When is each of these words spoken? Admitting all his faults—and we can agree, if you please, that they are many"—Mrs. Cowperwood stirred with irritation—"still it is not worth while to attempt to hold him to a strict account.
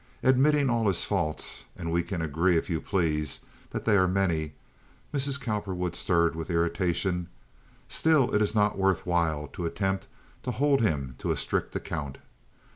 Admitting 0.23 0.67
all 0.67 0.87
his 0.87 1.03
faults—and 1.05 1.91
we 1.91 2.01
can 2.01 2.23
agree, 2.23 2.57
if 2.57 2.71
you 2.71 2.81
please, 2.81 3.41
that 3.69 3.85
they 3.85 3.95
are 3.95 4.07
many"—Mrs. 4.07 5.39
Cowperwood 5.39 5.95
stirred 5.95 6.35
with 6.35 6.49
irritation—"still 6.49 8.33
it 8.33 8.41
is 8.41 8.55
not 8.55 8.79
worth 8.79 9.05
while 9.05 9.47
to 9.49 9.67
attempt 9.67 10.07
to 10.41 10.49
hold 10.49 10.81
him 10.81 11.13
to 11.19 11.29
a 11.31 11.37
strict 11.37 11.75
account. 11.75 12.17